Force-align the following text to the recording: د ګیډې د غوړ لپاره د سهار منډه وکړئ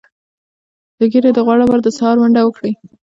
د 0.97 0.99
ګیډې 1.11 1.31
د 1.33 1.39
غوړ 1.45 1.57
لپاره 1.63 1.81
د 1.83 1.87
سهار 1.97 2.15
منډه 2.21 2.41
وکړئ 2.43 2.73